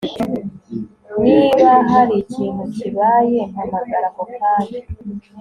Niba 1.23 1.69
hari 1.91 2.13
ikintu 2.23 2.63
kibaye 2.75 3.39
mpamagara 3.51 4.07
ako 4.09 4.21
kanya 4.37 4.79